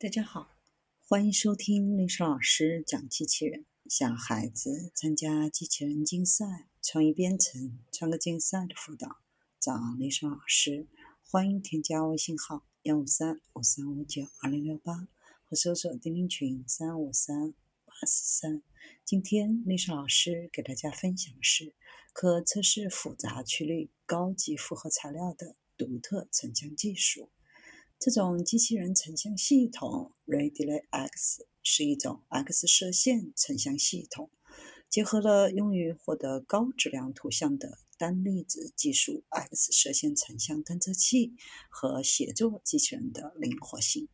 [0.00, 0.54] 大家好，
[1.08, 3.66] 欢迎收听丽莎老师讲机器人。
[3.90, 9.16] 小孩子参加机器人竞赛、创意编程、创客竞赛的辅导，
[9.58, 10.86] 找丽莎老师。
[11.28, 15.08] 欢迎添加微信号幺五三五三五九二零六八，
[15.48, 17.52] 或搜索钉钉群三五三
[17.84, 18.62] 八四三。
[19.04, 21.74] 今天丽莎老师给大家分享的是
[22.12, 27.30] 可测试复杂曲率高级复合材料的独特成像技术。
[28.00, 34.30] 这种机器人成像系统 Radile X 是一种 X 射线成像系统，
[34.88, 41.34] 结合了用于获得高质量图像的单粒子技术 X 射线成像探测器
[41.68, 44.08] 和协作机器人的灵活性。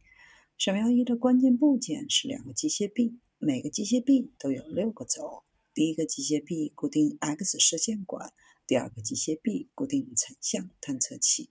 [0.58, 5.42] 扫描仪的关键部件是两个机械臂，每个机械臂都有六个轴。
[5.74, 8.32] 第一个机械臂固定 X 射线管，
[8.66, 11.50] 第二个机械臂固定成像探测器。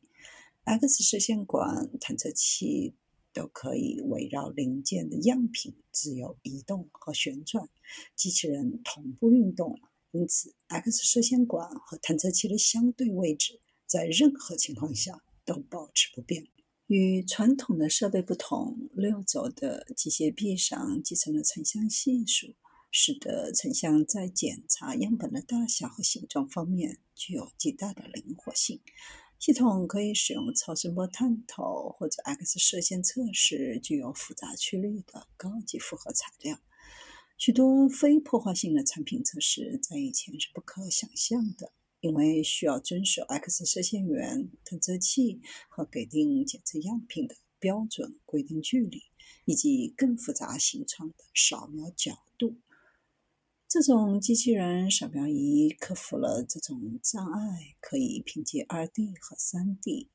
[0.65, 2.95] X 射线管探测器
[3.33, 7.67] 都可以围绕零件的样品自由移动和旋转，
[8.15, 9.79] 机器人同步运动，
[10.11, 16.47] 因此 X 射线管和探测器的相对位置在任何情况下都保持不变。
[16.87, 22.55] 与传统的设备不同，六轴的机械臂上集成了成像系数，
[22.89, 28.79] 使得成像在检查样本的大小和形状方面具有极大的灵活性。
[29.45, 36.57] 系统可以使用超声波探头或者 X 射线测试具有复杂曲率的高级复合材料。
[37.37, 49.01] 许多非破坏性的产品测试在以前是不可想象的，因为需要遵守 X 射线源、探测器和给定检测样品的标准规定距离，
[49.43, 52.55] 以及更复杂形状的扫描角度。
[53.73, 60.09] 这种机器人扫描仪克服了这种障碍，可以凭借 2D 和 3D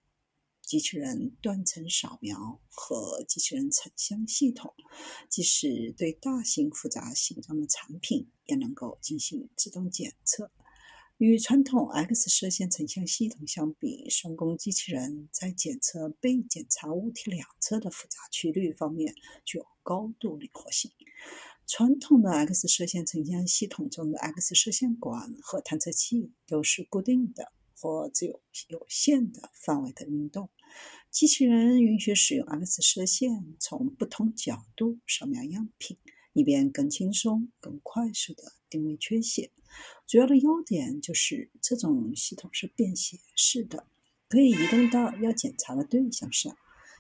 [0.63, 4.73] 机器人断层扫描和机器人成像系统，
[5.29, 10.53] 即使对大型复杂形状的产品也能够进行自动检测。
[11.17, 20.93] 与传统 X 射线成像系统相比，双工机器人在检测被检查物体两侧的复杂曲率方面具有高度灵活性。
[21.69, 30.49] 传统的 X 射线成像系统中的 X 射线管和探测器都是固定的或只有有限的范围的运动。
[31.11, 35.99] 机器人允许使用 X 射线从不同角度扫描样品，
[36.33, 39.51] 以便更轻松、更快速地定位缺陷。
[40.07, 43.87] 主要的优点就是这种系统是便携式的，
[44.31, 46.57] 可以移动到要检查的对象上。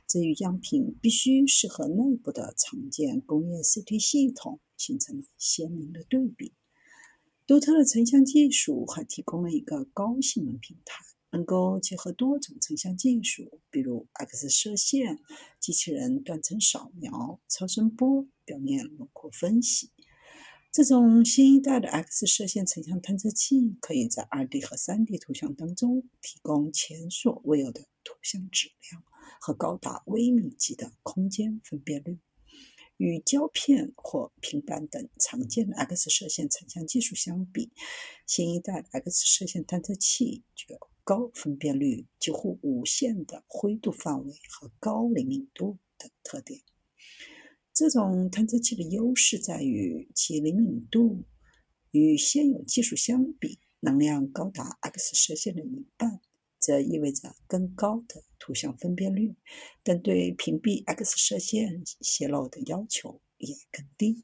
[0.09, 6.55] 这与样品必须适合内部的常见工业 CT 系统形成了鲜明的对比。
[7.47, 15.19] 独特的成像技术还提供了一个高性能平台，能够结合多种成像技术，比如 X 射线、
[15.61, 19.91] 机器人断层扫描、超声波、表面轮廓分析。
[20.73, 29.03] 这种新一代的 X 射线成像探测器可以在 2D 和 3D 图像当中提供前所未有的图像质量。
[29.41, 32.19] 和高达微米级的空间分辨率，
[32.97, 37.71] 与胶片或平板等常见的 X 射线成像技术相比，
[38.27, 46.61] 新一代 X 射线探测器具有高分辨率、几乎无限的灰度范围和高灵敏度等特点。
[47.72, 51.25] 这种探测器的优势在于其灵敏度
[51.93, 56.21] 与现有技术相比，能量高达 X 射线的一半。
[56.59, 59.37] 这意味着更高的图像分辨率，
[59.83, 64.17] 但对屏蔽 X 射线泄露的要求也更低。